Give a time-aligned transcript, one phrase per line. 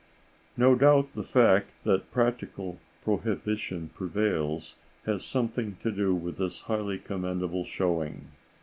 [0.57, 4.73] No doubt the fact that practical prohibition prevails
[5.05, 8.29] has something to do with this highly commendable showing.